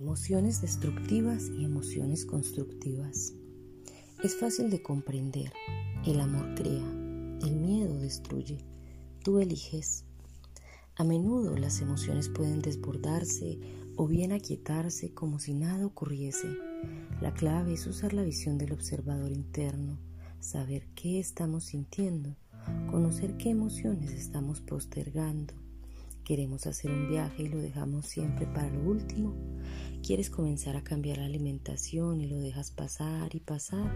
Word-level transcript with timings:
Emociones 0.00 0.62
destructivas 0.62 1.50
y 1.58 1.66
emociones 1.66 2.24
constructivas. 2.24 3.34
Es 4.24 4.34
fácil 4.34 4.70
de 4.70 4.82
comprender. 4.82 5.52
El 6.06 6.20
amor 6.20 6.54
crea, 6.54 6.90
el 7.42 7.56
miedo 7.56 7.98
destruye. 7.98 8.64
Tú 9.22 9.40
eliges. 9.40 10.06
A 10.96 11.04
menudo 11.04 11.54
las 11.58 11.82
emociones 11.82 12.30
pueden 12.30 12.62
desbordarse 12.62 13.60
o 13.94 14.06
bien 14.06 14.32
aquietarse 14.32 15.12
como 15.12 15.38
si 15.38 15.52
nada 15.52 15.84
ocurriese. 15.84 16.48
La 17.20 17.34
clave 17.34 17.74
es 17.74 17.86
usar 17.86 18.14
la 18.14 18.22
visión 18.22 18.56
del 18.56 18.72
observador 18.72 19.30
interno, 19.30 19.98
saber 20.38 20.88
qué 20.94 21.20
estamos 21.20 21.64
sintiendo, 21.64 22.38
conocer 22.90 23.36
qué 23.36 23.50
emociones 23.50 24.12
estamos 24.12 24.62
postergando 24.62 25.52
Queremos 26.30 26.68
hacer 26.68 26.92
un 26.92 27.08
viaje 27.08 27.42
y 27.42 27.48
lo 27.48 27.58
dejamos 27.58 28.06
siempre 28.06 28.46
para 28.46 28.70
lo 28.70 28.88
último. 28.88 29.34
Quieres 30.02 30.30
comenzar 30.30 30.76
a 30.76 30.82
cambiar 30.82 31.18
la 31.18 31.26
alimentación 31.26 32.20
y 32.20 32.26
lo 32.26 32.38
dejas 32.38 32.70
pasar 32.70 33.34
y 33.34 33.40
pasar. 33.40 33.94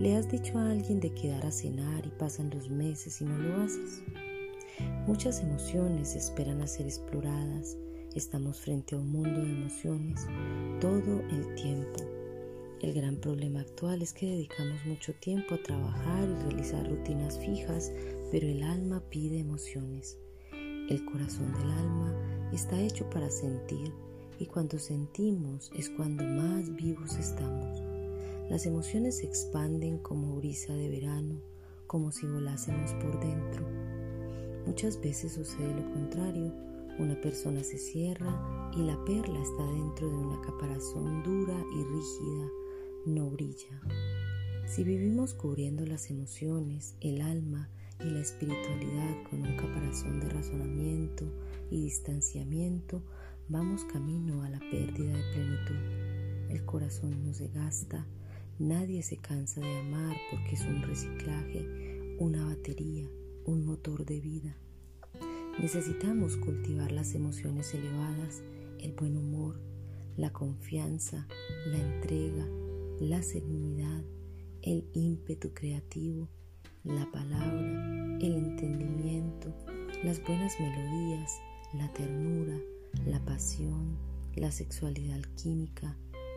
Le 0.00 0.16
has 0.16 0.30
dicho 0.30 0.58
a 0.58 0.70
alguien 0.70 0.98
de 0.98 1.12
quedar 1.12 1.44
a 1.44 1.52
cenar 1.52 2.06
y 2.06 2.10
pasan 2.10 2.50
los 2.50 2.70
meses 2.70 3.20
y 3.20 3.24
no 3.24 3.36
lo 3.38 3.62
haces. 3.62 4.02
Muchas 5.06 5.40
emociones 5.40 6.16
esperan 6.16 6.62
a 6.62 6.66
ser 6.66 6.86
exploradas. 6.86 7.76
Estamos 8.14 8.60
frente 8.60 8.94
a 8.94 8.98
un 8.98 9.12
mundo 9.12 9.40
de 9.40 9.52
emociones 9.52 10.26
todo 10.80 11.20
el 11.30 11.54
tiempo. 11.54 12.02
El 12.80 12.94
gran 12.94 13.16
problema 13.16 13.60
actual 13.60 14.00
es 14.00 14.14
que 14.14 14.26
dedicamos 14.26 14.84
mucho 14.86 15.14
tiempo 15.14 15.54
a 15.54 15.62
trabajar 15.62 16.28
y 16.28 16.42
realizar 16.48 16.88
rutinas 16.88 17.38
fijas, 17.38 17.92
pero 18.32 18.46
el 18.48 18.62
alma 18.62 19.02
pide 19.10 19.38
emociones. 19.38 20.18
El 20.88 21.04
corazón 21.04 21.52
del 21.52 21.70
alma 21.72 22.50
está 22.52 22.80
hecho 22.80 23.08
para 23.10 23.30
sentir 23.30 23.92
y 24.38 24.46
cuando 24.46 24.78
sentimos 24.78 25.70
es 25.74 25.90
cuando 25.90 26.24
más 26.24 26.74
vivos 26.76 27.16
estamos. 27.16 27.82
Las 28.50 28.66
emociones 28.66 29.18
se 29.18 29.26
expanden 29.26 29.98
como 29.98 30.36
brisa 30.36 30.72
de 30.72 30.88
verano, 30.88 31.40
como 31.86 32.12
si 32.12 32.26
volásemos 32.26 32.92
por 32.94 33.18
dentro. 33.20 33.66
Muchas 34.66 35.00
veces 35.00 35.32
sucede 35.32 35.74
lo 35.74 35.92
contrario. 35.92 36.52
Una 36.98 37.20
persona 37.20 37.62
se 37.62 37.78
cierra 37.78 38.70
y 38.76 38.82
la 38.82 39.02
perla 39.04 39.40
está 39.40 39.64
dentro 39.64 40.08
de 40.08 40.16
una 40.16 40.40
caparazón 40.40 41.22
dura 41.22 41.54
y 41.74 41.84
rígida, 41.84 42.48
no 43.06 43.30
brilla. 43.30 43.80
Si 44.66 44.82
vivimos 44.82 45.34
cubriendo 45.34 45.86
las 45.86 46.10
emociones, 46.10 46.96
el 47.00 47.20
alma 47.20 47.68
y 48.00 48.10
la 48.10 48.20
espiritualidad 48.20 49.22
con 49.30 49.42
un 49.42 49.56
caparazón 49.56 50.20
de 50.20 50.28
razonamiento 50.28 51.24
y 51.70 51.82
distanciamiento, 51.82 53.02
vamos 53.48 53.84
camino 53.84 54.42
a 54.42 54.50
la 54.50 54.58
pérdida 54.58 55.12
de 55.12 55.32
plenitud. 55.32 56.50
El 56.50 56.64
corazón 56.64 57.24
no 57.24 57.32
se 57.32 57.48
gasta, 57.48 58.06
nadie 58.58 59.02
se 59.02 59.18
cansa 59.18 59.60
de 59.60 59.78
amar 59.78 60.16
porque 60.30 60.54
es 60.54 60.62
un 60.62 60.82
reciclaje, 60.82 62.16
una 62.18 62.44
batería, 62.44 63.08
un 63.44 63.64
motor 63.64 64.04
de 64.04 64.20
vida. 64.20 64.56
Necesitamos 65.60 66.36
cultivar 66.36 66.90
las 66.92 67.14
emociones 67.14 67.72
elevadas, 67.72 68.42
el 68.80 68.92
buen 68.92 69.16
humor, 69.16 69.60
la 70.16 70.32
confianza, 70.32 71.26
la 71.66 71.78
entrega, 71.78 72.46
la 73.00 73.22
serenidad, 73.22 74.02
el 74.62 74.88
ímpetu 74.92 75.54
creativo, 75.54 76.28
la 76.82 77.10
palabra, 77.12 78.18
el 78.20 78.34
entendimiento, 78.34 79.54
las 80.02 80.22
buenas 80.24 80.58
melodías, 80.58 81.32
la 81.74 81.92
ternura, 81.92 82.58
la 83.04 83.24
pasión, 83.24 83.96
la 84.34 84.50
sexualidad 84.50 85.16
alquímica, 85.16 85.96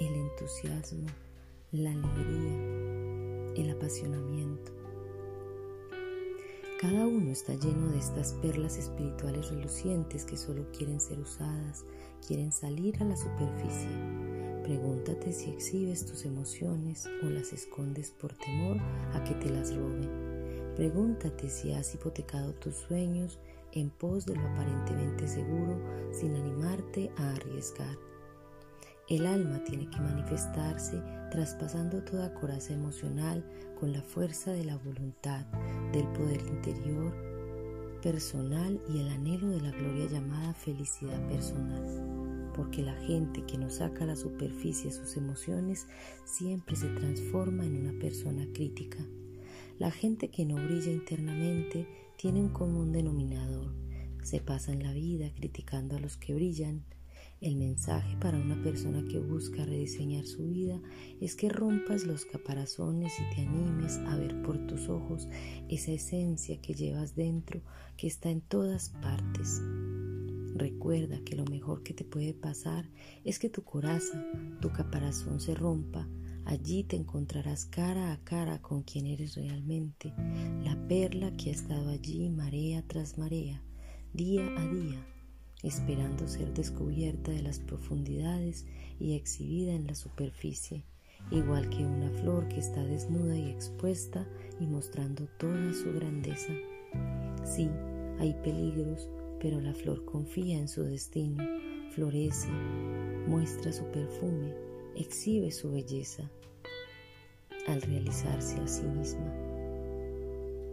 el 0.00 0.14
entusiasmo, 0.14 1.06
la 1.70 1.90
alegría, 1.90 3.54
el 3.56 3.70
apasionamiento. 3.70 4.72
Cada 6.80 7.06
uno 7.06 7.30
está 7.30 7.54
lleno 7.54 7.92
de 7.92 7.98
estas 7.98 8.32
perlas 8.34 8.78
espirituales 8.78 9.50
relucientes 9.50 10.24
que 10.24 10.36
solo 10.36 10.66
quieren 10.72 10.98
ser 10.98 11.20
usadas, 11.20 11.84
quieren 12.26 12.52
salir 12.52 12.96
a 13.02 13.04
la 13.04 13.16
superficie. 13.16 13.90
Pregúntate 14.64 15.32
si 15.32 15.50
exhibes 15.50 16.06
tus 16.06 16.24
emociones 16.24 17.06
o 17.22 17.26
las 17.26 17.52
escondes 17.52 18.10
por 18.10 18.32
temor 18.32 18.78
a 19.12 19.22
que 19.24 19.34
te 19.34 19.50
las 19.50 19.74
roben. 19.74 20.08
Pregúntate 20.76 21.50
si 21.50 21.72
has 21.72 21.94
hipotecado 21.94 22.54
tus 22.54 22.76
sueños 22.76 23.38
en 23.72 23.90
pos 23.90 24.26
de 24.26 24.34
lo 24.34 24.42
aparentemente 24.48 25.26
seguro 25.28 25.80
sin 26.12 26.34
animarte 26.34 27.10
a 27.16 27.30
arriesgar. 27.34 27.96
El 29.08 29.26
alma 29.26 29.62
tiene 29.64 29.90
que 29.90 30.00
manifestarse 30.00 31.02
traspasando 31.30 32.02
toda 32.04 32.32
coraza 32.34 32.72
emocional 32.72 33.44
con 33.78 33.92
la 33.92 34.02
fuerza 34.02 34.52
de 34.52 34.64
la 34.64 34.76
voluntad, 34.76 35.46
del 35.92 36.06
poder 36.08 36.40
interior, 36.42 37.12
personal 38.02 38.80
y 38.88 39.00
el 39.00 39.08
anhelo 39.08 39.48
de 39.48 39.60
la 39.60 39.70
gloria 39.72 40.06
llamada 40.06 40.54
felicidad 40.54 41.20
personal. 41.28 42.52
Porque 42.54 42.82
la 42.82 42.94
gente 42.94 43.44
que 43.46 43.58
no 43.58 43.70
saca 43.70 44.04
a 44.04 44.08
la 44.08 44.16
superficie 44.16 44.92
sus 44.92 45.16
emociones 45.16 45.86
siempre 46.24 46.76
se 46.76 46.88
transforma 46.88 47.64
en 47.64 47.86
una 47.86 47.98
persona 47.98 48.46
crítica 48.52 48.98
la 49.80 49.90
gente 49.90 50.28
que 50.28 50.44
no 50.44 50.56
brilla 50.56 50.92
internamente 50.92 51.88
tiene 52.20 52.40
un 52.40 52.50
común 52.50 52.92
denominador. 52.92 53.72
Se 54.22 54.42
pasa 54.42 54.72
en 54.72 54.82
la 54.82 54.92
vida 54.92 55.32
criticando 55.34 55.96
a 55.96 56.00
los 56.00 56.18
que 56.18 56.34
brillan. 56.34 56.84
El 57.40 57.56
mensaje 57.56 58.14
para 58.18 58.36
una 58.36 58.62
persona 58.62 59.02
que 59.10 59.18
busca 59.18 59.64
rediseñar 59.64 60.26
su 60.26 60.46
vida 60.48 60.78
es 61.18 61.34
que 61.34 61.48
rompas 61.48 62.04
los 62.04 62.26
caparazones 62.26 63.14
y 63.18 63.34
te 63.34 63.40
animes 63.40 63.96
a 64.06 64.16
ver 64.16 64.42
por 64.42 64.58
tus 64.66 64.90
ojos 64.90 65.28
esa 65.70 65.92
esencia 65.92 66.60
que 66.60 66.74
llevas 66.74 67.14
dentro 67.14 67.62
que 67.96 68.06
está 68.06 68.28
en 68.28 68.42
todas 68.42 68.90
partes. 68.90 69.62
Recuerda 70.54 71.24
que 71.24 71.36
lo 71.36 71.46
mejor 71.46 71.82
que 71.82 71.94
te 71.94 72.04
puede 72.04 72.34
pasar 72.34 72.90
es 73.24 73.38
que 73.38 73.48
tu 73.48 73.62
coraza, 73.62 74.22
tu 74.60 74.70
caparazón 74.70 75.40
se 75.40 75.54
rompa 75.54 76.06
Allí 76.50 76.82
te 76.82 76.96
encontrarás 76.96 77.64
cara 77.64 78.12
a 78.12 78.16
cara 78.24 78.60
con 78.60 78.82
quien 78.82 79.06
eres 79.06 79.36
realmente, 79.36 80.12
la 80.64 80.76
perla 80.88 81.30
que 81.36 81.50
ha 81.50 81.52
estado 81.52 81.90
allí 81.90 82.28
marea 82.28 82.82
tras 82.88 83.18
marea, 83.18 83.62
día 84.14 84.44
a 84.58 84.66
día, 84.66 85.06
esperando 85.62 86.26
ser 86.26 86.52
descubierta 86.52 87.30
de 87.30 87.42
las 87.42 87.60
profundidades 87.60 88.66
y 88.98 89.14
exhibida 89.14 89.74
en 89.74 89.86
la 89.86 89.94
superficie, 89.94 90.82
igual 91.30 91.70
que 91.70 91.86
una 91.86 92.10
flor 92.20 92.48
que 92.48 92.58
está 92.58 92.82
desnuda 92.82 93.38
y 93.38 93.48
expuesta 93.48 94.26
y 94.58 94.66
mostrando 94.66 95.28
toda 95.38 95.72
su 95.72 95.92
grandeza. 95.92 96.52
Sí, 97.44 97.70
hay 98.18 98.34
peligros, 98.42 99.08
pero 99.38 99.60
la 99.60 99.72
flor 99.72 100.04
confía 100.04 100.58
en 100.58 100.66
su 100.66 100.82
destino, 100.82 101.44
florece, 101.92 102.48
muestra 103.28 103.72
su 103.72 103.84
perfume, 103.92 104.69
exhibe 104.96 105.50
su 105.50 105.70
belleza 105.70 106.30
al 107.66 107.82
realizarse 107.82 108.56
a 108.60 108.66
sí 108.66 108.84
misma. 108.84 109.32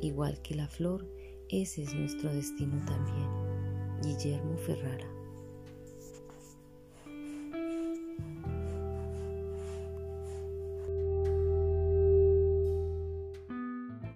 Igual 0.00 0.40
que 0.42 0.54
la 0.54 0.68
flor, 0.68 1.06
ese 1.48 1.82
es 1.82 1.94
nuestro 1.94 2.32
destino 2.32 2.82
también. 2.86 3.28
Guillermo 4.02 4.56
Ferrara 4.56 5.19